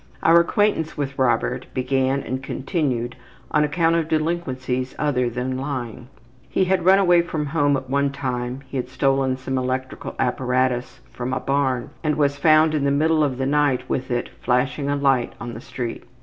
[0.23, 3.15] Our acquaintance with Robert began and continued
[3.51, 6.07] on account of delinquencies other than lying.
[6.49, 11.01] He had run away from home at one time, he had stolen some electrical apparatus
[11.11, 14.89] from a barn and was found in the middle of the night with it flashing
[14.89, 16.03] a light on the street.